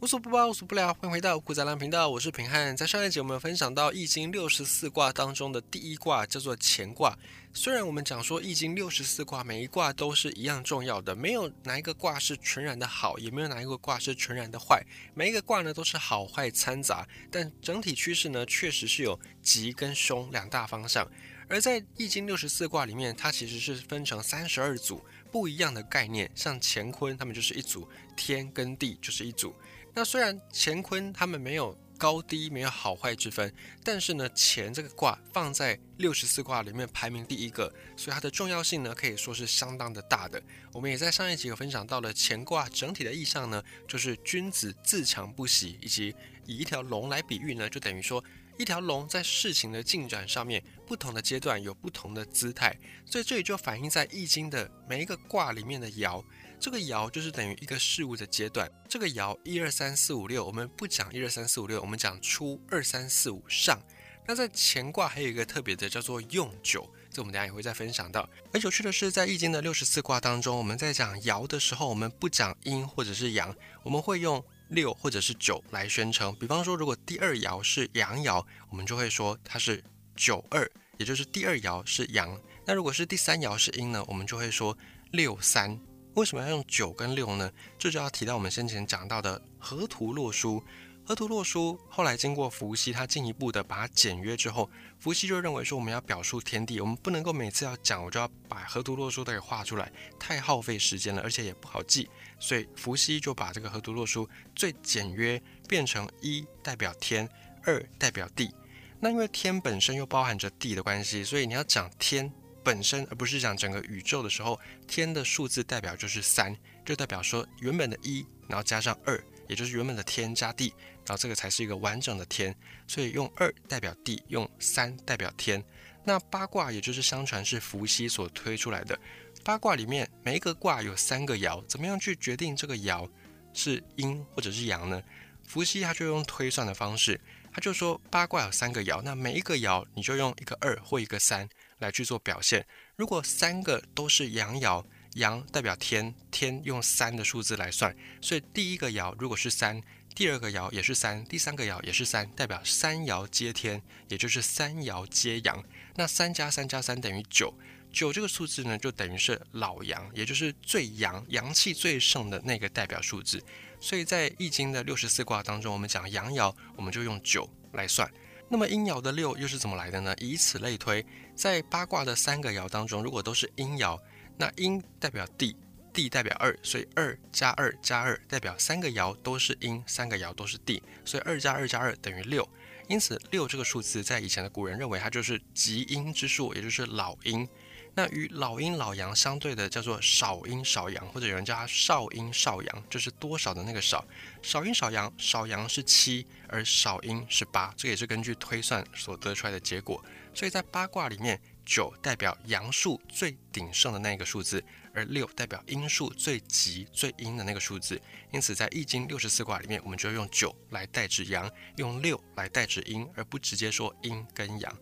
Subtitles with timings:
[0.00, 0.94] 无所不包，无所不聊。
[0.94, 2.74] 欢迎回到古仔郎频道，我是平汉。
[2.74, 7.14] 在上一集我们分享到《易经》六十四卦当中的第一卦叫做乾卦。
[7.52, 14.82] 虽然我们讲说《易经》六十四卦每一卦都是一样重要的，没有哪一个卦是纯然的好，也没有哪一个卦是纯然的坏。
[15.12, 21.06] 每一个卦呢都是好坏掺杂，但整体趋势呢确实是有吉跟凶两大方向。
[21.46, 27.86] 而在《易经》六十四卦里面，它其实是分成三十二组不一样的概念，像乾坤他们就是一组，
[28.16, 29.54] 天跟地就是一组。
[29.94, 33.52] 那虽然乾坤他们没有高低，没有好坏之分，
[33.84, 40.42] 但是呢，乾这个卦放在六十四卦里面排名第一个，所以它的重要性呢可以说是相当的大的。
[40.72, 46.14] 我们也在上一集有分享到了乾卦整体的意象呢，就是君子自强不息，以及
[46.46, 48.24] 以一条龙来比喻呢，就等于说
[48.60, 56.22] 一条龙在事情的进展上面，不同的阶段有不同的姿态，所以这里就反映在易经的每一个卦里面的爻。
[56.60, 58.70] 这个爻就是等于一个事物的阶段。
[58.86, 63.80] 这个爻一二三四五六，我们不讲一二三四五六，我们讲初二三四五上。
[64.26, 68.28] 那在乾卦还有一个特别的叫做用九，这我们等下也会再分享到。
[68.52, 76.34] 而有趣的是，在易经的六十四卦当中，我们在讲爻的时候，我们不讲阴或者是阳，我们会用六或者是九来宣称。
[76.36, 79.84] 比方说，如果第二爻是阳爻，我们就会说它是
[80.16, 82.40] 九二，也就是第二爻是阳。
[82.64, 84.76] 那如果是第三爻是阴呢，我们就会说
[85.10, 85.78] 六三。
[86.14, 87.52] 为什么要用九跟六呢？
[87.78, 90.62] 这就要提到我们先前讲到的河图洛书。
[91.10, 102.08] 河图洛书后来经过伏羲，他进一步的把它简约之后，伏羲就认为说我们要表述天地，我们不能够每次要讲我就要把河图洛书都给画出来，太耗费时间了，而且也不好记。
[102.38, 107.28] 所以伏羲就把这个河图洛书最简约变成一代表天，
[107.64, 108.54] 二代表地。
[109.00, 112.32] 那因为天本身又包含着地的关系，所以你要讲天。
[112.62, 119.18] 本身，而不是讲整个宇宙的时候，天的数字代表就是三，就代表说原本的一，然后加上二，
[119.50, 120.72] 也就是原本的天加地，
[121.04, 122.54] 然后这个才是一个完整的天。
[122.86, 125.62] 所以用二代表地，用三代表天。
[126.04, 128.98] 那八卦也就是相传是伏羲所推出来的。
[129.44, 133.10] 八卦里面每一个卦有三个爻，怎么样去决定这个爻
[133.52, 135.02] 是阴或者是阳呢？
[135.46, 137.20] 伏羲他就用推算的方式，
[137.52, 141.48] 他就说八卦有三个爻，那每一个爻你就用一个二或一个三。
[141.80, 142.66] 来去做表现。
[142.94, 144.84] 如果三个都是阳爻，
[145.14, 149.82] 阳代表天，天用三的数字来算，所以第一个爻如果是三，
[150.14, 155.64] 第二个爻也是三，第三个爻也是三，代表三爻接天，也就是三爻接阳。
[155.96, 157.52] 那三加三加三等于九，
[157.92, 163.42] 九这个数字呢，就等于是老阳，也就是最阳、阳气最盛的那个代表数字。
[163.80, 168.08] 所以在易经的六十四卦当中，我们讲阳爻，我们就用九来算。
[168.48, 170.14] 那么阴爻的六又是怎么来的呢？
[170.18, 171.04] 以此类推，
[171.34, 173.98] 在八卦的三个爻当中，如果都是阴爻，
[174.36, 175.56] 那阴代表地，
[175.92, 182.48] 地代表二，所以二加二加二代表三个爻都是阴，三个爻都是地，所以二加二加二等于六。
[182.88, 187.48] 因此六这个数字在以前的古人认为它就是极阴之数，也就是老阴。
[187.94, 194.04] 那与老阴老阳相对的叫做少阴少阳，或者有人叫它少阴少阳，就是多少的那个少。
[194.42, 200.02] 少阴少阳，少阳是七，而少阴是八，这也是根据推算所得出来的结果。
[200.32, 204.62] 所以在八卦里面，九代表阳数最鼎盛的那一个数字，
[204.94, 208.00] 而六代表阴数最极最阴的那个数字。
[208.32, 214.78] 因此在易经六十四卦里面，我们就用九来代指阳，用六来代指阴，而不直接说阴跟阳。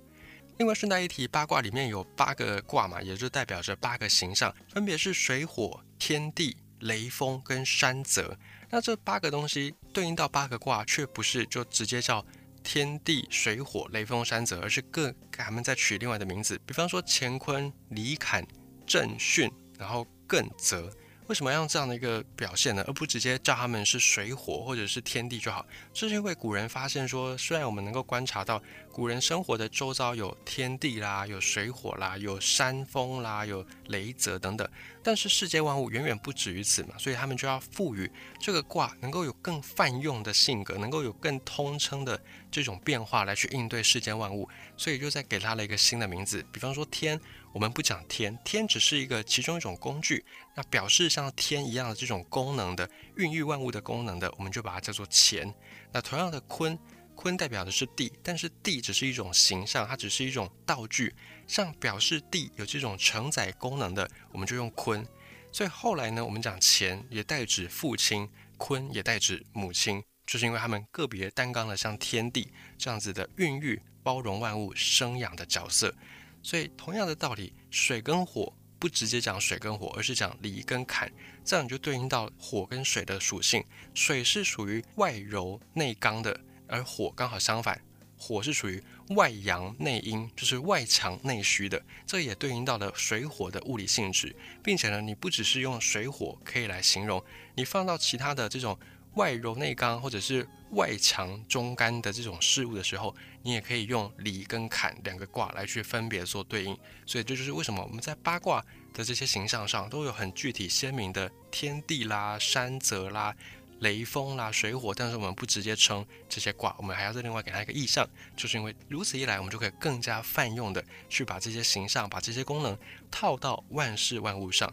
[0.58, 8.36] 另外顺带一提，八卦里面有八个卦嘛，也就代表着八个形象，分别是水火天地雷风跟山泽。
[8.70, 12.24] 那这八个东西对应到八个卦，却不是就直接叫
[12.70, 16.60] 天地水火雷风山泽，而是各给他们再取另外的名字。
[16.66, 18.46] 比方说乾坤离坎
[18.86, 20.94] 震巽，然后艮泽。
[21.28, 22.82] 为什么要这样的一个表现呢？
[22.86, 25.64] 而不直接叫他们是水火或者是天地就好？
[25.92, 34.66] 这是因为古人发现说，虽然我们能够观察到古人生活的周遭有天地啦，有水火啦，有山风啦，有雷泽等等，
[35.02, 38.10] 但是世界万物远远不止于此嘛，所以他们就要赋予
[38.40, 42.19] 这个卦能够有更泛用的性格，能够有更通称的
[42.50, 44.48] 这种变化来去应对世间万物，
[44.78, 47.20] 所以就在给它了一个新的名字，比方说天。
[47.52, 50.24] 我们不讲天，天只是一个其中一种工具。
[50.54, 55.52] 那表示像天一样的这种功能的孕育万物的功能的，我们就把它叫做乾。
[55.92, 56.78] 那同样的坤，
[57.14, 61.14] 坤代表的是地，但是地只是一种形象，它只是一种道具。
[61.46, 65.04] 像表示地有这种承载功能的，我们就用坤。
[65.50, 68.28] 所以后来呢，我们讲乾也代指父亲，
[68.58, 75.94] 坤也代指母亲，就是因为他们个别担当了像天地这样子的孕育、包容万物、生养的角色。
[76.43, 81.12] 所以，同样的道理，水跟火不直接讲水跟火，而是讲离跟坎，
[81.44, 83.62] 这样你就对应到火跟水的属性。
[83.93, 87.81] 水是属于外柔内刚的，而火刚好相反，
[88.17, 91.82] 火是属于外阳内阴，就是外强内虚的。
[92.06, 97.23] 这也对应到了水火的物理性质，并且呢，你不只是用水火可以来形容，
[97.56, 98.79] 你放到其他的这种
[99.14, 106.76] 外柔内刚或者是外强中干的这种事物的时候，你也可以用离跟坎两个卦来去分别做对应。
[107.06, 113.35] 所以这就是为什么我们在八卦的这些形象上都有很具体鲜明的天地啦、山泽啦。
[113.81, 118.05] 雷风啦，水火，但是我们不直接称这些卦，我们还要再另外给它一个意象，
[118.37, 122.76] 就是因为如此一来，我们就可以更加泛用的去把这些形象、把这些功能
[123.09, 124.69] 套到万事万物上。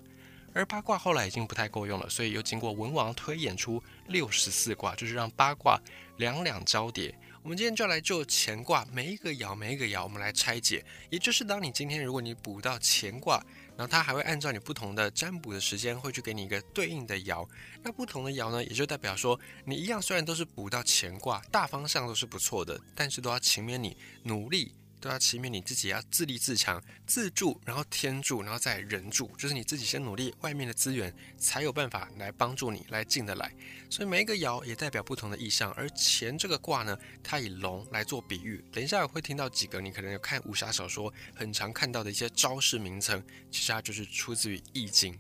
[0.56, 5.80] 而八卦后来已经不太够用了，所以又经过文王推演出六十四卦，就是让八卦
[6.18, 7.14] 两两交叠。
[7.44, 10.84] 我们今天就来就乾卦每一个爻每一个爻，我们来拆解。
[11.12, 13.40] 也就是当你今天如果你补到乾卦。
[13.78, 17.46] 然后它还会按照你不同的占卜的时间，会去给你一个对应的爻。
[17.84, 24.72] 那不同的爻呢，也就代表说，你一样虽然都是卜到乾卦，大方向都是不错的，但是都要勤勉你努力。
[25.06, 33.54] 都要起码你自己要自立自强、自助，然后天助，然后再人助，就是你自己先努力，外面的资源才有办法来帮助你来进得来。
[33.88, 38.66] 所以每一个爻也代表不同的意象，而乾这个卦呢，它以龙来做比喻。
[38.72, 45.16] 等一下我会听到几个你可能有看武侠小说很常看到的一些招式名称，其实它就是出自于易经。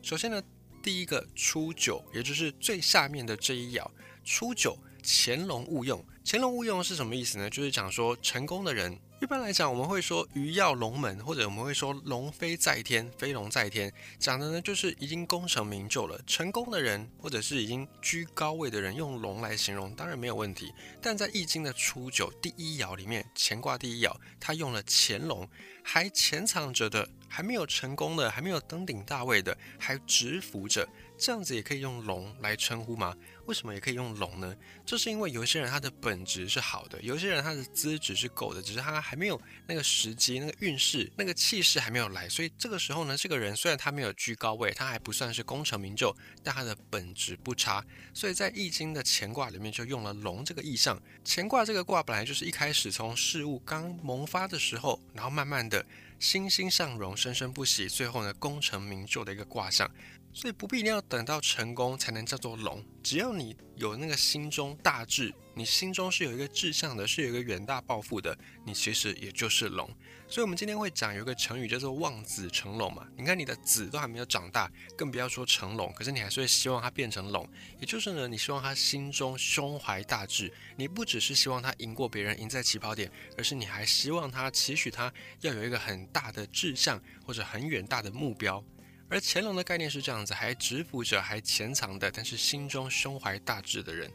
[0.00, 0.42] 首先呢，
[0.82, 3.86] 第一个初九，也就是最下面的这一爻，
[4.24, 6.02] 初九，潜龙勿用。
[6.24, 7.50] 潜龙勿用是什么意思呢？
[7.50, 8.98] 就是讲说成功的人。
[9.18, 20.70] 一般来讲，我们会说鱼跃龙门，或者我们会说龙飞在天，飞龙在天，讲的呢就是已经功成名就了，成功的人，或者是已经居高位的人，用龙来形容，当然没有问题。
[21.00, 25.48] 但在易经的初九第一爻里面，乾卦第一爻，它用了潜龙，
[25.82, 30.86] 还潜藏着的，还没有成功的，还没有登顶大位的，还蛰伏着。
[31.18, 33.16] 这样子也可以用龙来称呼吗？
[33.46, 34.54] 为什么也可以用龙呢？
[34.84, 42.28] 这是因为有些人他的本质是好的，有些人他的资质是够的，只是他还没有那个时机、那个运势、那个气势还没有来。
[42.28, 47.84] 所以这个时候呢，这个人虽然他没有居高位，他还不算是功成名就，但他的本质不差。
[48.12, 51.00] 所以在易经的乾卦里面就用了龙这个意象。
[51.24, 55.84] 乾卦这个卦本来就是一开始从事物刚萌发的时候，然后慢慢的
[56.18, 59.90] 欣欣向荣、生生不息，最后呢功成名就的一个卦象。
[60.36, 69.88] 所以不必一定要等到成功才能叫做龙，只要你有那个心中大志，你心中是有一个志向的，是有一个远大抱负的，你其实也就是龙。
[70.28, 73.08] 所以，我们今天会讲有一个成语叫做望子成龙嘛。
[73.16, 77.48] 你看你的子都还没有长大，更不要说成龙，可是你还是会希望他变成龙，
[77.80, 85.10] 也就是呢，你希望他心中胸怀大志，你不只是希望他赢过别人，赢在起跑点，而是你还希望他期许他
[85.40, 88.62] 要有一个很大的志向或者很远大的目标。
[89.08, 94.10] 而乾隆的概念是这样子，还蛰伏着，还潜藏的，但是心中胸怀大志的人。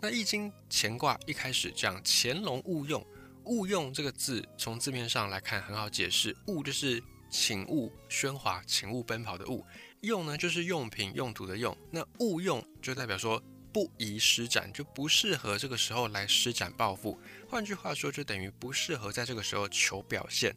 [0.00, 3.06] 那易经乾卦一开始讲乾隆勿用，
[3.44, 7.00] 勿用这个字从字面上来看很好解释，勿就是
[7.30, 9.64] 请勿喧哗、请勿奔跑的勿，
[10.00, 11.76] 用呢就是用品用途的用。
[11.92, 13.40] 那勿用就代表说
[13.72, 17.16] 不宜施展，就不适合这个时候来施展抱负。
[17.48, 20.52] 换句话说，就等于不适合在这个时候求表现。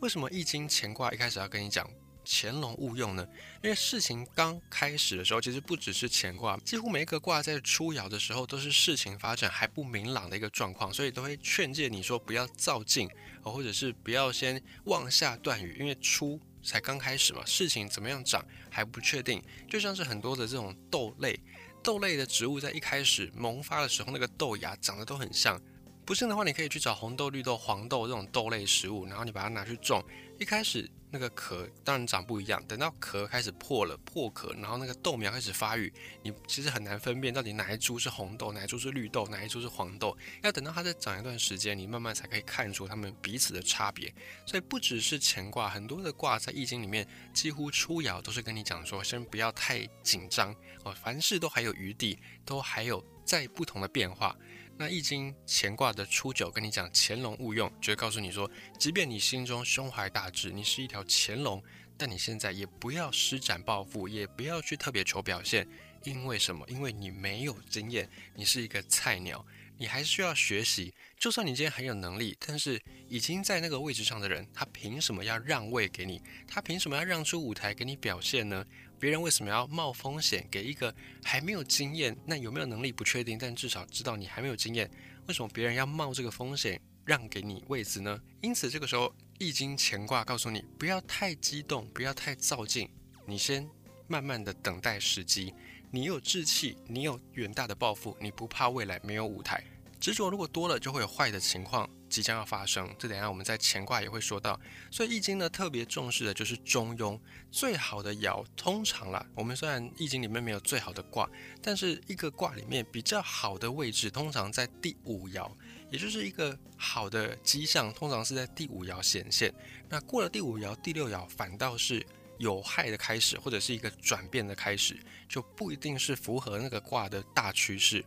[0.00, 1.90] 为什么易经乾卦一开始要跟你讲？
[2.24, 3.26] 乾隆勿用呢？
[3.62, 13.08] 因为事情刚开始的时候，其实不只是乾卦，几乎每一个卦在出爻的时候，都是事情发展还不明朗的一个状况，所以都会劝诫你说不要造进，
[13.42, 19.42] 或者是不要先妄下断语，因为出才刚开始嘛，事情怎么样长还不确定。
[19.68, 21.38] 就像是很多的这种豆类，
[21.82, 25.60] 豆类的植物在一开始萌发的时候，那个豆芽长得都很像。
[26.06, 30.04] 不信的话，你可以去找红豆、绿豆、黄豆这种豆类食物，然后你把它拿去种，
[30.38, 30.90] 一开始。
[31.14, 35.92] 那个壳当然长不一样，等到壳开始破了，破壳，然后那个豆苗开始发育，
[36.24, 40.16] 你其实很难分辨到底哪一株是红豆，哪一株是绿豆，哪一株是黄豆。
[40.42, 44.12] 要等到它再长一段时间，你慢慢才可以看出它们彼此的差别。
[44.44, 50.52] 所以不只是乾卦，很多的卦在易经里面几乎出爻都是跟你讲说，先不要太紧张
[50.82, 54.36] 哦，凡事都还有余地，都还有在不同的变化。
[54.76, 61.62] 那易经乾卦的初九跟你讲潜龙勿用，就会告诉你说，即便你心中胸怀大志，你是一条潜龙，
[61.96, 65.64] 但你现在也不要施展抱负，也不要去特别求表现，
[66.02, 66.66] 因为什么？
[66.68, 69.46] 因为你没有经验，你是一个菜鸟，
[69.78, 70.92] 你还需要学习。
[71.16, 76.20] 就算你今天很有能力，但是已经在那个位置上的人，他凭什么要让位给你？
[76.48, 78.66] 他凭什么要让出舞台给你表现呢？
[78.98, 82.16] 别人为什么要冒风险给一个还没有经验？
[82.24, 84.90] 那有没有能力不确定，但至少知道你还没有经验。
[85.26, 88.20] 为什么别人要冒这个风险让给你位子呢？
[88.40, 92.88] 因此这个时候易经乾卦告诉你，不要太激动，不要太躁进，
[93.26, 93.68] 你先
[94.06, 95.54] 慢慢的等待时机。
[95.90, 99.62] 你有志气，你有远大的抱负，你不怕未来没有舞台。
[100.00, 102.94] 执着如果多了，就会有坏的情况即将要发生。
[102.98, 104.58] 这等下我们在乾卦也会说到。
[104.90, 107.18] 所以易经呢特别重视的就是中庸，
[107.50, 111.28] 最好的爻通常啦，我们虽然易经里面没有最好的卦，
[111.62, 115.50] 但是一个卦里面比较好的位置通常在第五爻。
[115.90, 119.54] 也就是一个好的迹象，通常是在第五爻显现。
[119.88, 122.04] 那过了第五爻、第六爻，反倒是
[122.38, 128.04] 有害的开始，或者是一个转变的开始，就不一定是符合那个卦的大趋势。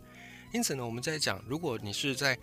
[0.51, 2.37] 因此呢，我们在讲，如果你是在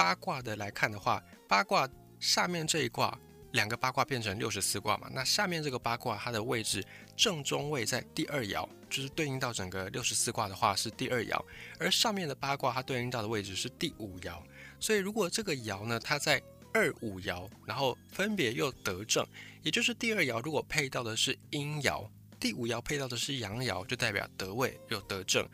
[0.00, 1.86] 八卦的来看的话，八卦
[2.18, 3.18] 下面这一卦，
[3.52, 6.82] 两个八卦变成六十四卦嘛，那下面这个八卦它的位置
[7.14, 11.38] 正中位在第二爻，就是对应到整个六十四卦的话是第二爻，
[11.78, 14.40] 而上面的八卦它对应到的位置是第五爻。
[14.78, 16.40] 所以，如果这个爻呢，它在
[16.72, 19.22] 二五爻，然后分别又得正，
[19.62, 25.46] 也就是第二爻如果配到的是阴爻，第五爻配到的是阳爻，就代表得位又得正。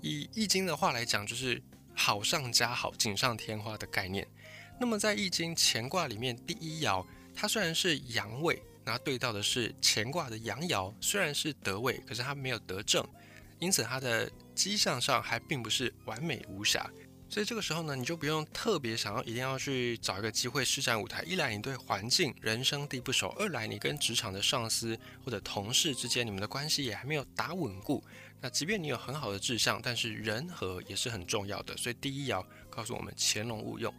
[0.00, 1.62] 以易经的话来讲，就是
[2.02, 4.26] 好上加好，锦上添花的概念。
[4.80, 7.04] 那么在易经乾卦里面，第一爻
[7.34, 13.06] 它虽然是阳位，那对到的是乾卦的阳爻，虽然是得位，可是它没有得正，
[13.58, 16.90] 因此它的迹象上还并不是完美无瑕。
[17.30, 21.22] 所以这个时候呢，你就不用特别想要一定要去找一个机会施展舞台。
[21.22, 28.02] 一来你对环境人生地不熟，二来你跟职场的上司或者同事之间，你们的关系也还没有打稳固。
[28.40, 31.76] 那即便你有很好的志向，但是人和也是很重要的。
[31.76, 33.94] 所以第一爻告诉我们乾隆勿用。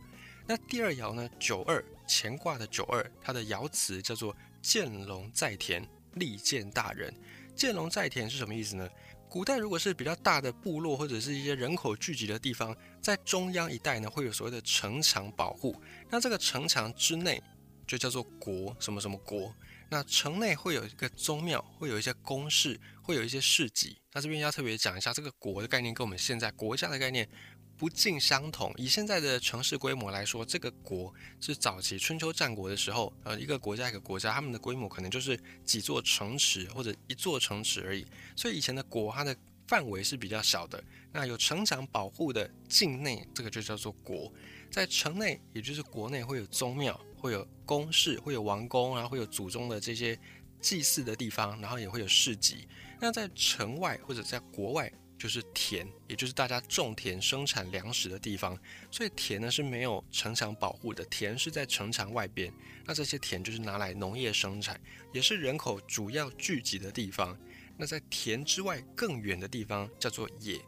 [0.46, 1.30] 那第二爻呢？
[1.40, 7.14] 九二乾卦的九二，它的爻辞叫做见龙在田，利见大人。
[7.56, 8.90] 见龙在田是什么意思呢？
[9.32, 15.74] 古代如果是比较大的部落或者是一些人口聚集的地方，在中央一带呢，会有所谓的城墙保护。
[16.10, 17.42] 那这个城墙之内
[17.88, 19.56] 就叫做国，什么什么国。
[19.90, 23.98] 那城内会有一个宗庙，会有一些宫室，会有一些市集。
[24.12, 27.26] 那这边要特别讲一下，这个国的概念跟我们现在国家的概念。
[27.82, 28.72] 不尽相同。
[28.78, 35.36] 以现在的城市规模来说，这个国是早期春秋战国的时候，呃，一个国家一个国家，他们的规模可能就是
[35.66, 38.06] 几座城池或者一座城池而已。
[38.36, 39.36] 所以以前的国，它的
[39.68, 40.84] 范围是比较小的。
[41.12, 44.32] 那有城墙保护的境内，这个就叫做国。
[44.70, 50.16] 在城内，也就是国内，会有宗庙，会有宫室，会有王宫，然后会有祖宗的这些
[50.60, 52.68] 祭祀的地方，然后也会有市集。
[53.00, 54.94] 那在城外或者在国外。
[55.22, 58.58] 就是田，也就是大家种田生产粮食的地方，
[58.90, 62.52] 所以田呢是没有城墙保护的，田是在城墙外边。
[62.88, 64.82] 那这些田就是拿来农业生产，
[65.14, 67.38] 也是人口主要聚集的地方。
[67.78, 70.60] 那在田之外更远的地方叫做野，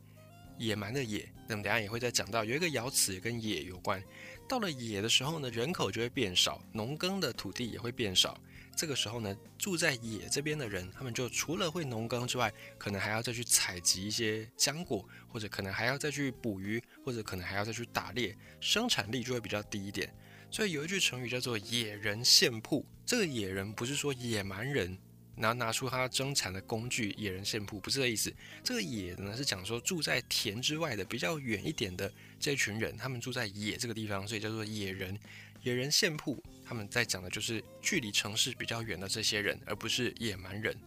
[0.60, 1.28] 野蛮的野。
[1.48, 4.04] 那么等下也会再讲到，有一个爻辞也跟野有关。
[4.48, 8.40] 到了野的时候呢，人口就会变少，农耕的土地也会变少。
[8.76, 20.12] 这个时候呢，住在野这边的人，他们就除了会农耕之外，可能还要再去采集一些浆果，或者可能还要再去捕鱼，或者可能还要再去打猎，生产力就会比较低一点。
[20.50, 22.86] 所以有一句成语叫做“野人献铺”。
[23.06, 24.98] 这个野人不是说野蛮人，
[25.36, 28.34] 然后拿出他生产的工具，野人献铺不是这意思。
[28.64, 35.18] 这个野呢是讲说住在田之外的比较远一点的这群人，他们住在野这个地方，所以叫做野人。
[35.64, 40.78] 野人献铺，他们在讲的就是距离城市比较远的这些人，而不是野蛮人。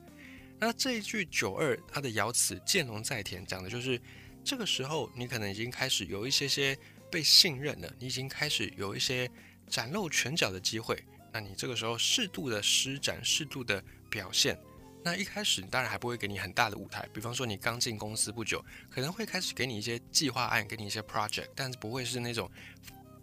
[0.59, 3.99] 那这一句九二，它的爻辞“见龙在田”，讲的就是
[4.45, 6.79] 这个时候你可能已经开始有一些些
[7.11, 9.31] 被信任了，你已经开始有一些
[9.67, 11.03] 展露拳脚的机会。
[11.33, 14.59] 那你这个时候适度的施展，适度的表现。
[15.03, 22.51] 那一开始当然还不会给你很大的舞台，比方说你刚进公司不久，可能会开始给你一些计划案，给你一些 project，但是不会是那种。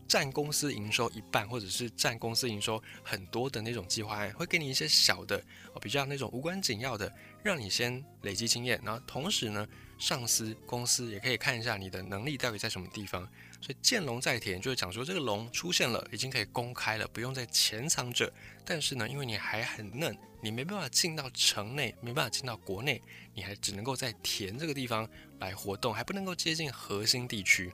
[0.08, 5.38] 占公司营收一半，或者是占公司营收很多的那种计划案，会给你一些小的
[5.74, 7.12] 哦，比较那种无关紧要的，
[7.44, 8.80] 让你先累积经验。
[8.84, 9.68] 然后同时呢，
[9.98, 13.28] 上司公司也可以看一下你的能力到底在什么地方。
[13.62, 18.32] 所以见龙在田，就是讲说这个龙出现了，已经可以公开了，不用再潜藏着。
[18.66, 23.02] 但是呢，因为你还很嫩，你没办法进到城内，没办法进到国内，
[23.34, 27.74] 你还只能够在田这个地方来活动，还不能够接近核心地区。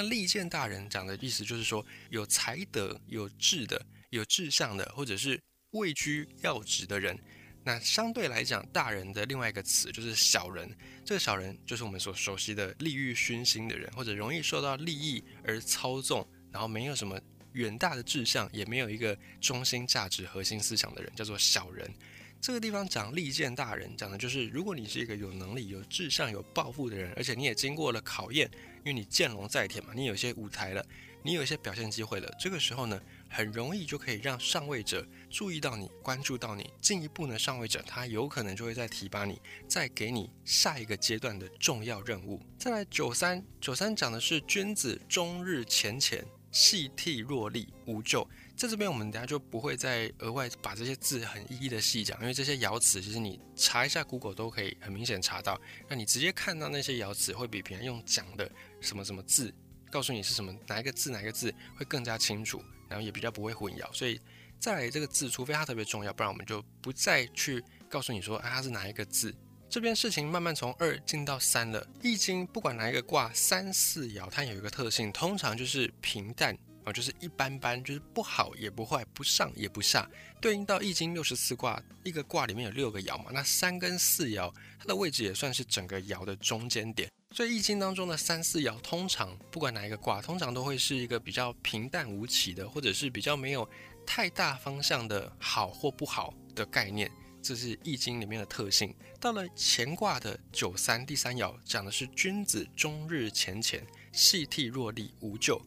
[0.00, 5.38] 那利剑大人讲的意思就是说，有才德、有志的、有志向的，或者是
[5.72, 7.18] 位居要职的人。
[7.62, 10.74] 那相对来讲，大人的另外一个词就是小人。
[11.04, 17.20] 这个小人就是我们所熟悉的利欲熏心的人，或者容易受到利益而操纵，然后没有什么
[17.52, 21.92] 远大的志向，也没有一个中心价值、核心思想的人，叫做小人。
[22.40, 28.50] 这个地方讲利剑大人，讲的就是如果你是一个有能力、有志向、有抱负的人，而且你也经过了考验。
[28.82, 30.82] 因为你见龙在田嘛，你有些舞台了，
[31.22, 32.34] 你有一些表现机会了。
[32.40, 36.72] 这个时候呢，很容易就可以让上位者注意到你、关注到你。
[36.80, 42.40] 进一步呢，上位者他有可能就会再提拔你，再给你下一个阶段的重要任务。
[42.58, 48.28] 再来九三九三讲的是君子终日浅浅，细剔若厉，无咎。
[48.56, 55.58] 在这边，我们等下就不会再额外把这些字很一一的细讲，因为这些爻辞其实你查一下 Google 都可以很明显查到。
[55.88, 59.52] 那你直接看到那些爻辞，会比平常用讲的什么什么字，
[59.90, 63.90] 告诉你是什么哪一个字哪一个字会更加清楚，然后也比较不会混淆。
[63.94, 64.20] 所以
[64.58, 69.34] 再来这个字，除非它特别重要，不然我们就不再去告诉你说，啊它是哪一个字。
[69.70, 71.86] 这边事情慢慢从二进到三了。
[72.02, 76.58] 易经不管哪一个卦，三四爻它有一个特性，通常就是平淡。
[76.82, 80.08] 啊，就是一般般，就是不好也不坏，不上也不下，
[80.40, 87.06] 对应到易经六十四卦，一个卦里面有六个爻嘛，那三跟四爻，它的位置也算是整个爻的中间点。
[87.32, 93.68] 所以易经当中的三四爻，通常不管哪一个卦，通常都会是一个比较平淡无奇的，或者是比较没有
[94.06, 97.12] 太大方向的好或不好的概念，
[97.42, 98.94] 这是易经里面的特性。
[99.18, 103.80] 到了乾卦的九三第三爻，讲的是君子终日乾乾，
[104.12, 105.60] 细剔若厉，无咎。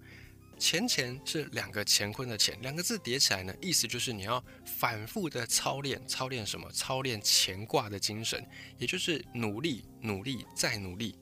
[0.59, 6.71] 乾乾是两个乾坤的乾，两个字叠起来呢，意思就是你要反复的操练，操练什么？
[6.71, 8.45] 操练乾卦的精神，
[8.77, 11.15] 也就是努力、努力再努力。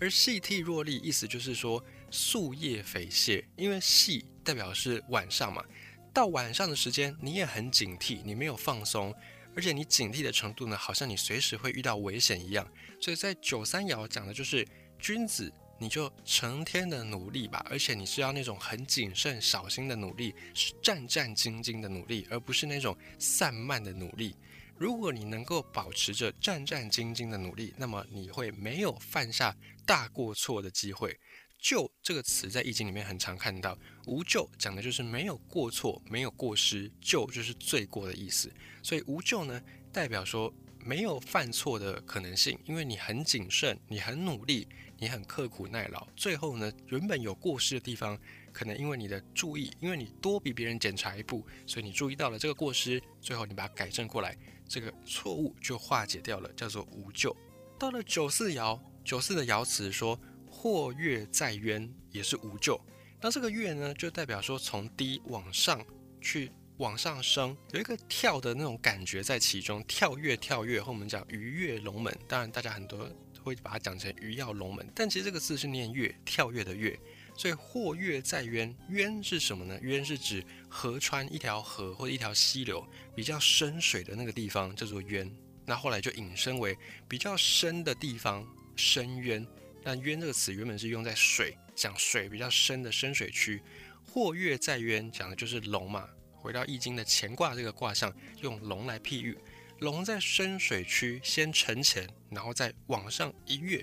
[0.00, 5.64] 而细剔若厉，意思就是说夙夜匪懈，因为细代表是晚上嘛，
[6.12, 9.14] 到晚上的时间你也很警惕，你没有放松，
[9.58, 12.64] 而且你警惕的程度呢，好像你随时会遇到危险一样。
[13.00, 14.64] 所以在九三爻讲的就是
[15.00, 15.52] 君子。
[15.80, 24.34] 你就成天的努力吧，而且你是要那种很谨慎小心的努力，是战战兢兢的努力，而不是那种散漫的努力。
[24.76, 31.16] 如果你能够保持着战战兢兢的努力，那么你会没有犯下大过错的机会。
[31.58, 38.50] 咎这个词在易经里面很常看到，无咎讲的就是没有过错，没有过失，咎就是罪过的意思。
[38.82, 39.60] 所以无咎呢，
[39.92, 44.66] 代表说没有犯错的可能性，因为你很谨慎，你很努力。
[45.00, 48.18] 你很刻苦耐劳，最后呢，原本有过失的地方，
[48.52, 57.36] 可能因为你的注意，因为你多比别人检查一步，所以你注意到了这个过失，最后你把它改正过来，这个错误就化解掉了，叫做无咎。
[57.78, 60.18] 到了九四爻，九四的爻辞说
[60.58, 62.80] “或跃在渊”，也是无咎。
[63.20, 65.84] 那这个跃呢，就代表说从低往上
[66.20, 72.16] 去往上升，有一个跳的那种感觉在其中，跳跃跳跃，和我们讲鱼跃龙门。
[72.26, 73.08] 当然，大家很多。
[73.40, 76.98] 会把它讲成鱼跃龙门，但其实这个字是念跃，跳跃的跃，
[77.34, 79.78] 所以或跃在渊，渊是什么呢？
[79.80, 85.30] 渊是指河川一条河或者一条溪流比较深水的那个地方叫做渊，
[85.64, 86.76] 那后来就引申为
[87.08, 89.46] 比较深的地方深渊。
[89.88, 93.62] 但渊这个词原本是用在水，讲水比较深的深水区。
[94.04, 96.06] 或跃在渊讲的就是龙嘛。
[96.34, 99.38] 回到易经的乾卦这个卦象，用龙来譬喻。
[99.78, 103.82] 龙在深水区先沉潜，然后再往上一跃，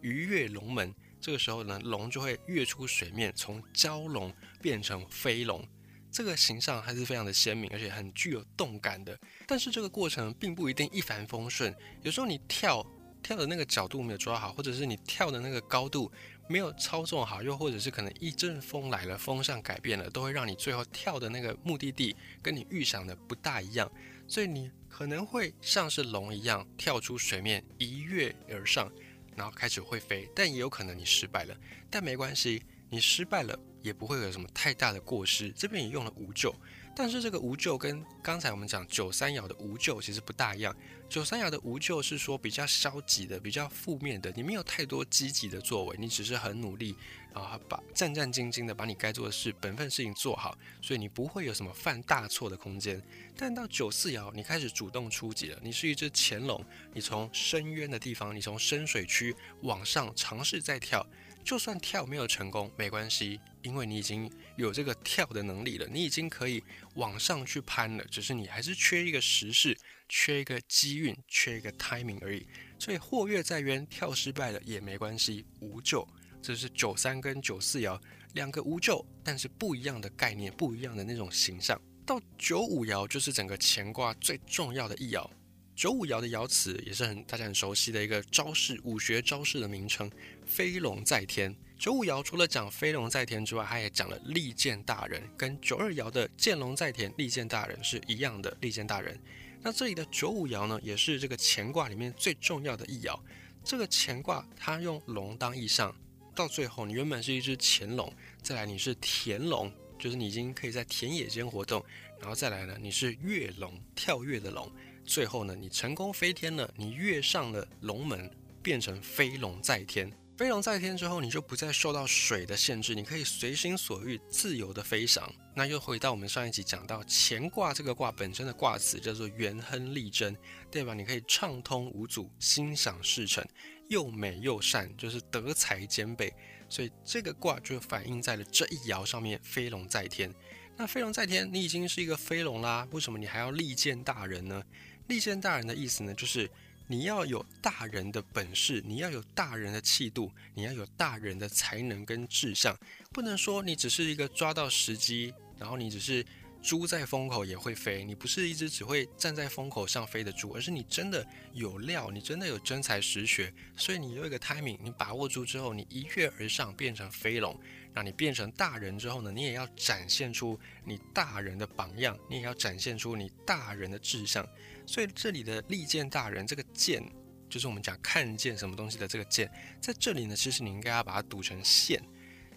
[0.00, 0.90] 鱼跃龙门。
[1.20, 5.62] 这个时候呢，龙就会跃出水面，从蛟龙变成飞龙。
[6.10, 9.20] 这个形象还是非常的鲜明，而且很具有动感的。
[9.46, 12.82] 但是这个过程并不一定一帆风顺，有时候你跳
[13.22, 16.10] 跳的那个角度没有抓好，或者是你跳的那个高度
[16.48, 23.90] 没有操纵好，又或者是可能一阵风来了，风向改变了，都会让你最后跳的那个目的地跟你预想的不大一样。
[24.26, 24.70] 所以你。
[24.94, 28.92] 可能会像是龙一样跳出水面，一跃而上，
[29.34, 31.56] 然后开始会飞，但也有可能你失败了，
[31.90, 35.50] 但没关系，你失败了也不会有什么太大的过失。
[35.50, 36.54] 这边也用了无咎。
[36.94, 40.76] 但是这个无咎跟刚才我们讲九三爻的无咎其实不大一样。
[41.08, 46.94] 九三爻的无咎是说比较消极的、比较负面的，你没有太多积极的作为，你只是很努力，
[47.34, 53.02] 然后把战战兢兢的把你该做的事、本分事情做好，所以你不会有什么犯大错的空间。
[53.34, 61.06] 但到九四爻，你开始主动出击了，你是一只潜龙，你从深渊的地方，你从深水区往上尝试再跳。
[61.44, 66.62] 就算跳没有成功，没关系，因为你已经有这个跳的能力了，你已经可以
[66.94, 69.76] 往上去攀了，只是你还是缺一个时势，
[70.08, 72.46] 缺一个机运，缺一个 timing 而已。
[72.78, 76.06] 所以或跃在渊，跳失败了也没关系，无咎。
[76.40, 78.00] 这是九三跟九四爻
[78.34, 81.80] 两个无咎，但是不一样的概念，不一样的那种形象。
[82.04, 85.28] 到九五爻就是整个乾卦最重要的一爻。
[85.74, 90.10] 九五爻的爻辞也是很大家很熟悉的一个招式，武学招式的名称
[90.46, 91.54] “飞龙在天”。
[91.78, 98.56] 九五爻除了讲飞龙在天之外，它也讲了利剑大人，跟九二爻的剑龙在田，利剑大人是一样的。
[98.60, 99.18] 利剑大人，
[99.62, 103.18] 那这里的九五爻呢，也是这个乾卦里面最重要的一爻。
[103.64, 105.94] 这个乾卦它用龙当意象，
[106.34, 109.72] 到最后你原本是一只乾龙，再来你是田龙。
[109.98, 111.80] 就是你已经可以在田野间活动，
[112.18, 114.68] 然后再来呢，你是跃龙，跳跃的龙，
[115.04, 118.30] 最后呢，你成功飞天了，你跃上了龙门，
[118.62, 120.10] 变成飞龙在天。
[120.36, 125.30] 飞龙在天之后，你就不再受到水的限制，你可以随心所欲、自由的飞翔。
[125.54, 130.36] 那又回到我们上一集讲到乾卦这个卦本身的卦词叫做元亨利贞，
[130.70, 130.94] 对吧？
[130.94, 133.46] 你可以畅通无阻、心想事成，
[133.88, 136.32] 又美又善，就是德才兼备。
[136.68, 140.32] 所以这个卦就反映在了这一爻上面，飞龙在天。
[140.76, 144.62] 那飞龙在天，你已经是一个飞龙啦，为什么你还要力荐大人呢？
[145.08, 146.50] 力荐大人的意思呢，就是。
[146.88, 152.76] 你要有大人的本事，你要有大人的气度，你要有大人的才能跟志向，
[153.12, 156.26] 不能说你只是一个抓到时机，然后你只是
[156.60, 167.58] 猪在风口也会飞，你不是一只只会站在风口上飞的猪，而是你真的有料，你真的有真才实学，所以你有一个 timing，你把握住之后，你一跃而上变成飞龙，
[167.94, 174.46] 那你变成大人之后呢，你也要展现出你大人的榜样，你也要展现出你大人的志向。
[174.86, 177.02] 所以这里的利见大人，这个见
[177.48, 179.50] 就是我们讲看见什么东西的这个见，
[179.80, 182.02] 在这里呢，其实你应该要把它读成现。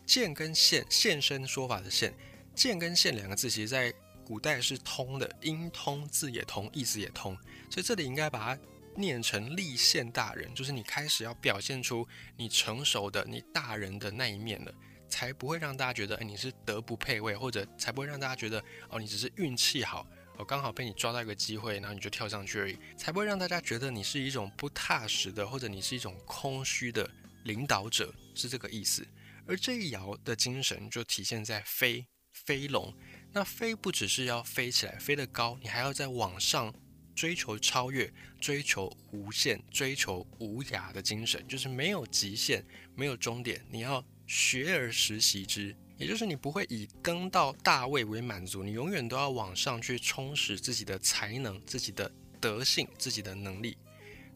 [0.05, 2.13] 见跟现，现身说法的现，
[2.53, 3.91] 见跟现两个字，其实在
[4.23, 7.35] 古代是通的，音通，字也通，意思也通。
[7.69, 8.61] 所以这里应该把它
[8.95, 14.73] 念成立现大人，就是你开始要表现出你成熟的、你大人的那一面了，
[15.09, 20.05] 才不会让大家觉得，哎，你是德不配位，或者才不会让大家觉得，哦，你只是运气好。
[20.37, 27.09] 我刚好被你抓到一个机会，然后你就跳上去而已，才不会让大家觉得你是一种不踏实的，或者你是一种空虚的
[27.45, 29.07] 领导者，是这个意思。
[29.47, 32.93] 而这一爻的精神就体现在飞飞龙，
[33.31, 36.73] 那飞不只是要飞起来，飞得高，你还要在往上
[37.15, 45.75] 追求超越，追求无限，追求无涯的精神，就是没有极限，没有终点，你要学而时习之。
[45.97, 53.77] 也就是你不会以登到大位为满足，你永远都要往上去充实自己的才能、自己的德性、自己的能力。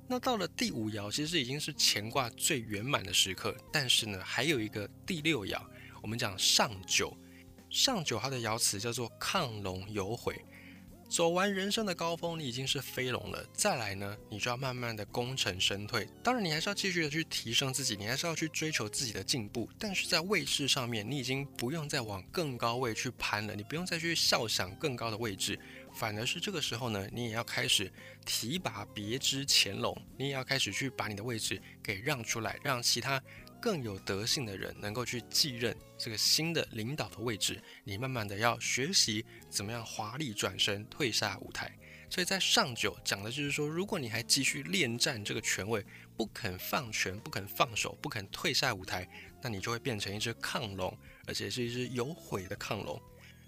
[0.07, 3.53] 那到了第五爻，其实已经是乾卦最圆满的时刻。
[3.73, 5.61] 但是呢，还有一个第六爻，
[6.01, 7.15] 我们讲上九，
[7.69, 10.41] 上九它的爻辞叫做亢龙有悔。
[11.09, 13.43] 走完人生的高峰，你已经是飞龙了。
[13.51, 16.07] 再来呢，你就要慢慢的功成身退。
[16.23, 19.67] 当然，你还是要继续的去提升自己，你还是要去追求自己的进步。
[19.79, 25.59] 但是在位置上面，你已经不用再往更高位去攀了，你不用再去笑想更高的位置，
[25.95, 27.91] 反而是这个时候呢，你也要开始
[28.23, 33.19] 提拔别之潜龙，你也要开始去把你的位置给让出来，让其他。
[33.61, 41.71] 更有德性的人能够去继任这个新的领导的位置，你慢慢的要学习怎么样华丽转身退下舞台。
[42.09, 45.85] 所以在上九讲的就是说，如果你还继续恋战这个权位，
[46.17, 49.07] 不肯放权，不肯放手，不肯退下舞台，
[49.41, 52.99] 那你就会变成一只亢龙，而且是一只有悔的亢龙。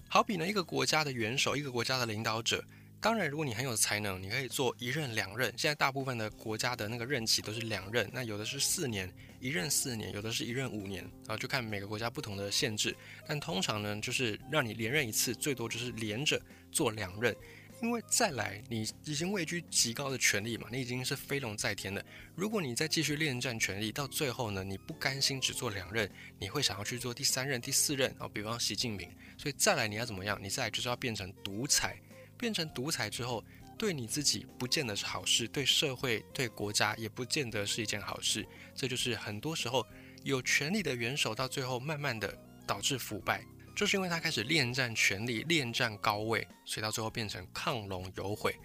[0.07, 2.63] 好比呢，一个国家的元首，一个国家的领导者。
[2.99, 5.51] 当然，如果你很有才能，你可以做一任、两任。
[5.57, 12.95] 现在大部分的国家的那个任期都是两任，那有的是四年，一任四年，有的是一任五年，然后就看每个国家不同的限制。
[13.27, 16.39] 但通常呢，就是让你连任一次，最多就是连着
[16.71, 17.35] 做两任，
[17.81, 22.05] 因为再来你已经位居极高的权力嘛，你已经是飞龙在天了。
[22.35, 29.09] 如果你再继续恋战权力，到最后呢，你不甘心只做两任，你会想要去做第三任、第四任啊，比方习近平。
[29.37, 30.39] 所以再来你要怎么样？
[30.41, 31.99] 你再来就是要变成独裁。
[32.37, 33.43] 变成独裁之后，
[33.81, 38.45] 对你自己不见得是好事，对社会、对国家也不见得是一件好事。
[38.75, 39.83] 这就是很多时候
[40.23, 42.31] 有权力的元首到最后慢慢的
[42.67, 43.43] 导致腐败，
[43.75, 48.55] 就是因为他开始恋战权力、恋战高位，所以到最后变成亢龙有悔。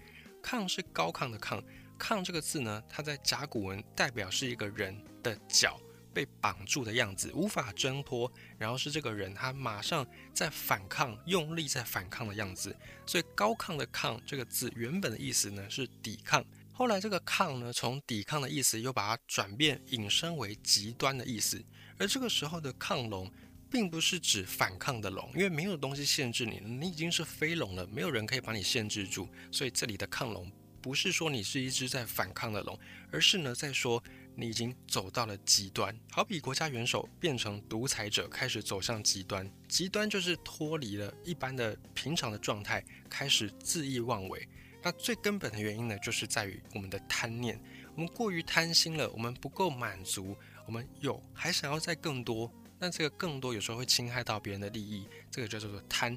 [0.43, 1.63] 亢是高亢的亢，
[1.97, 5.79] 亢这个字呢，它在甲骨文代表是一个人的脚。
[6.17, 10.03] 被绑住的样子，无法挣脱，然后是这个人他马上
[10.33, 12.75] 在反抗，用力在反抗的样子。
[13.05, 21.63] 所以高亢的亢这个字原本的意思呢是抵抗，后来这个亢呢从抵抗的意思又把它转变引申为极端的意思。
[21.99, 23.31] 而这个时候的亢龙，
[23.69, 29.29] 并不是指反抗的龙，因为没有东西限制你，你已经是飞龙了，没有人可以把你限制住。
[29.51, 30.51] 所以这里的亢龙
[30.81, 32.79] 不是说你是一只在反抗的龙，
[33.11, 34.03] 而是呢在说。
[34.39, 39.51] 你已经走到了极端，好比国家元首变成独裁者，开始走向极端。
[39.67, 44.47] 极端就是脱离了一般的平常的状态，开始恣意妄为。
[44.83, 47.59] 那最根本的原因呢，就是在于我们的贪念。
[47.95, 52.51] 我们过于贪心了，我们不够满足，我们有还想要再更多。
[52.77, 56.15] 那这个更多有时候会侵害到别人的利益，这个就叫做贪。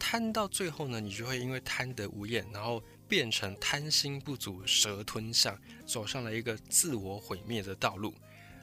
[0.00, 2.82] 贪到最后呢，你就会因为贪得无厌，然后。
[3.12, 8.14] 变成贪心不足蛇吞象，走上了一个自我毁灭的道路。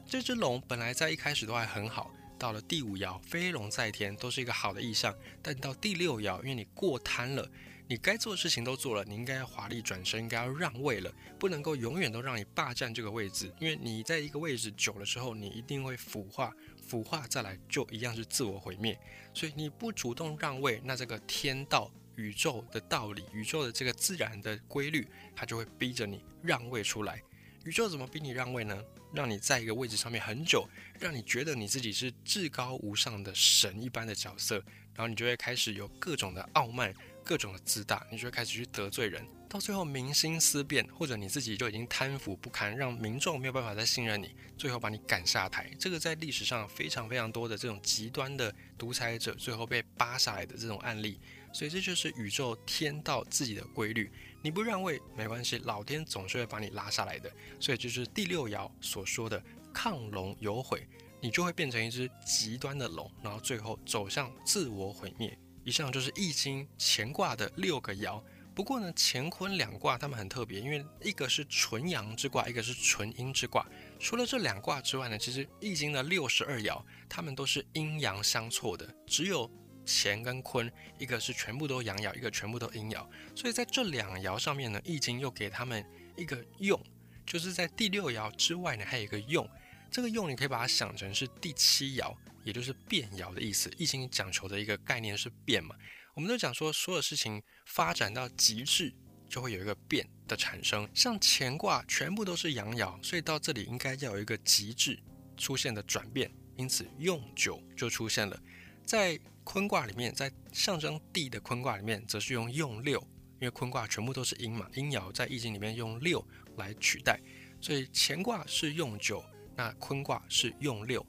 [0.07, 5.15] 这只龙本来在一开始都还很好，到了第五爻飞龙在天，都是一个好的意象。
[5.43, 7.47] 但到第六爻，因为你过贪了，
[7.85, 13.53] 你该做的事情都做了，你应该要华丽转身，应该要让位了，不能够永远都让你霸占这个位置。
[13.59, 18.99] 因为你在一个位置久了之后，你一定会腐化，腐化再来就一样是自我毁灭。
[19.31, 27.23] 所以你不主动让位，那这个天道、宇宙的道理、宇宙的这个自然的规律，它就会逼着你让位出来。
[27.63, 28.83] 宇宙怎么逼你让位呢？
[29.13, 30.67] 让你在一个位置上面很久，
[30.99, 34.55] 让你觉得你自己是至高无上的神一般的角色，
[34.93, 45.71] 然后你就会开始有各种的傲慢、各种的自大，你就会开始去得罪人，到最后民心思变，或者你自己就已经贪腐不堪，让民众没有办法再信任你，最后把你赶下台。
[45.79, 51.19] 这个在历史上非常非常多的这种极端的独裁者，最后被扒下来的这种案例。
[51.51, 54.11] 所以这就是宇宙天道自己的规律。
[54.41, 57.29] 你不让位没关系，老天总是会把你拉下来的。
[57.59, 60.87] 所以就是第六爻所说的亢龙有悔，
[61.19, 65.37] 你就会变成一只极端的龙，然后最后走向自我毁灭。
[65.65, 68.21] 以上就是易经乾卦的六个爻。
[68.55, 73.65] 不过呢，乾坤两卦它们很特别，因为一个是纯阳之卦，一个是纯阴之卦。
[73.99, 79.49] 除了这两卦之外呢，其实易经的六十二爻它们都是阴阳相错的，只有。
[79.91, 83.03] 乾跟坤，一个是全部都阳爻，一个全部都阴爻，
[83.35, 85.83] 所以在这两爻上面呢，易经又给他们
[86.15, 86.79] 一个用，
[87.25, 89.49] 就是在第六爻之外呢，还有一个用。
[89.89, 93.71] 这个用你可以把它想成是第七爻，也就是变爻的意思。
[93.79, 95.75] 易经讲求的一个概念是变嘛，
[96.13, 98.93] 我们都讲说，所有事情发展到极致，
[99.27, 100.87] 就会有一个变的产生。
[100.93, 104.99] 像乾卦全部都是阳爻，所以到这里应该要有一个极致
[105.35, 108.39] 出现的转变，因此用九就出现了，
[108.85, 109.19] 在。
[109.51, 112.99] 坤卦里面，在象征地的坤卦里面，则是用用六，
[113.39, 116.23] 因为坤卦全部都是阴嘛，阴爻在易经里面用六
[116.57, 117.19] 来取代，
[117.59, 121.03] 所以乾卦是用九，那坤卦是用六。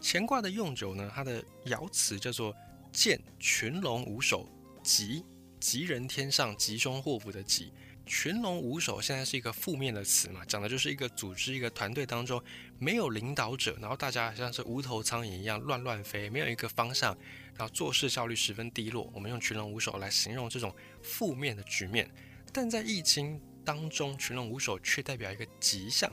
[0.00, 2.54] 乾卦的用九呢，它的爻辞叫做
[2.92, 4.48] “见群龙无首，
[4.84, 5.24] 吉
[5.58, 7.72] 吉人天上，吉凶祸福的吉”。
[8.06, 12.42] 群龙无首现在是一个负面的词嘛，讲的就是一个组织、一个团队当中
[12.78, 17.16] 没有领导者，然后大家像是无头苍蝇一样乱乱飞，没有一个方向，
[17.60, 19.10] 然后做事效率十分低落。
[19.12, 22.10] 我们用群龙无首来形容这种负面的局面，
[22.54, 26.10] 但在易经当中，群龙无首却代表一个吉祥。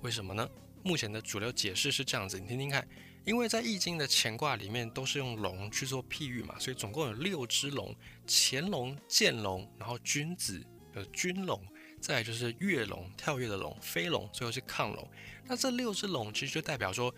[0.00, 0.50] 为什么呢？
[0.82, 2.84] 目前的主流解释是这样子，你听听看。
[3.24, 7.94] 因为在易经的乾卦里面都是用龙去做譬喻嘛，所以总共有六只龙：
[8.26, 10.60] 乾龙、剑龙，然后君子。
[10.96, 11.64] 有君龙，
[12.00, 15.08] 再就是跃龙，跳跃的龙，飞龙，最后是亢龙。
[15.44, 17.14] 那这六只龙其实就代表说，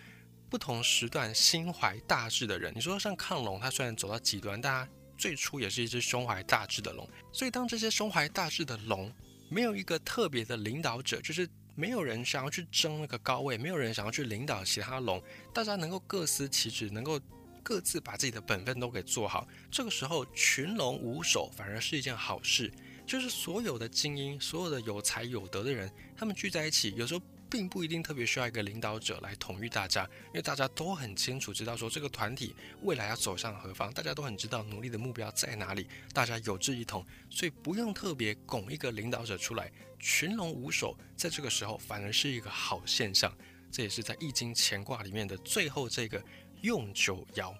[0.53, 2.71] 不同时段心怀大志的人。
[2.77, 7.09] 你说像亢龙，它虽然走到极端，但它最初也是一只胸怀大志的龙。
[7.33, 9.11] 所以当这些胸怀大志的龙，
[9.49, 15.23] 没有一个特别的领导者，就是没有人想要去争那个高位，没有人想要去领导其他龙，
[15.55, 17.19] 大家能够各司其职，能够
[17.62, 19.49] 各自把自己的本分都给做好。
[19.71, 22.71] 这个时候群龙无首，反而是一件好事。
[23.07, 43.31] 就是所有的精英，所有的有才有德的人，他们聚在一起，有时候并不一定特别需要一个领导者来统御大家，因为大家都很清楚知道说这个团体未来要走向何方，大家都很知道努力的目标在哪里，大家有志一同，所以不用特别拱一个领导者出来，群龙无首，在这个时候反而是一个好现象。
[43.71, 46.25] 这也是在易经乾卦里面的最后这个
[46.62, 47.55] 用九爻。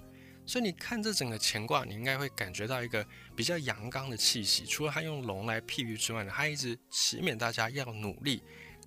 [0.47, 4.65] 所以你看这整个乾卦，你应该会感觉到一个比较阳刚的气息。
[4.65, 8.43] 除了他用龙来譬喻之外呢，他一直祈勉大家要努力。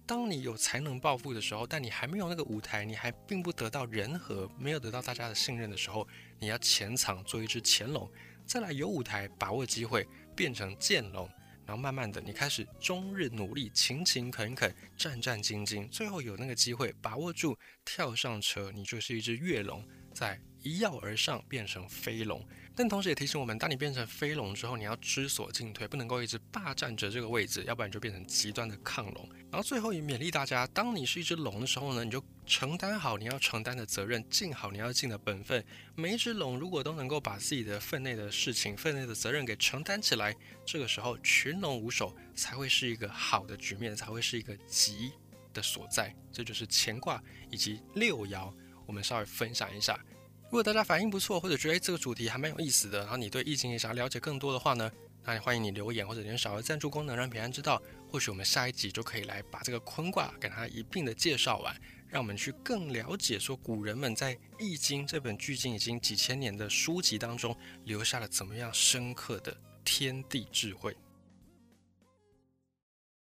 [0.07, 6.07] 当你有才能抱负的时候，但你还没有那个舞台，你还并不得到人和，没有得到大家的信任的时候，
[6.39, 8.07] 你要潜藏做一只潜龙，
[8.45, 11.27] 再来有舞台，把握机会变成剑龙，
[11.65, 19.83] 然后慢慢的你开始终日努力，勤勤恳恳，战战兢兢，最后有那个机会把握住，跳上车，你就是一只跃龙，
[20.15, 20.39] 在。
[20.63, 22.43] 一跃而上，变成飞龙。
[22.75, 29.29] 但同时也提醒我们，当你变成飞龙之后，你要知所进退，不能够一直霸占着这个位置，要不然就变成极端的亢龙。
[29.51, 35.63] 然后最后也勉励大家，当你是一只龙的时候呢，你就承担好你要承担的责任，尽好你要尽的本分。
[35.93, 45.11] 每一只龙如果都能够把自己的分内的事情、分内的责任给承担起来，这个时候群龙无首才会是一个好的局面，才会是一个吉
[45.53, 46.11] 的所在。
[46.31, 48.51] 这就是乾卦以及六爻，
[48.85, 49.99] 我们稍微分享一下。
[50.45, 54.89] 如果大家反应不错，或者觉得这个主题还蛮有意思的，然后你对易经也想要了解更多的话呢，
[55.23, 57.81] 那也欢迎你留言或者点小额赞助功能，让平安知道。
[58.09, 61.75] 或许我们下一集就可以来把这个坤卦给它一并的介绍完，
[62.07, 70.95] 让我们去更了解说古人们在易经这本距今已经几千年的书籍当中留下了怎么样深刻的天地智慧。